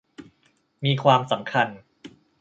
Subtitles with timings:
[0.85, 1.67] มีความสำคัญ